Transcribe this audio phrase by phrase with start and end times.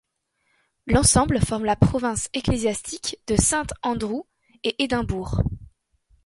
[0.87, 4.25] L'ensemble forme la province ecclésiastique de Saint Andrews
[4.63, 5.43] et Édimbourg.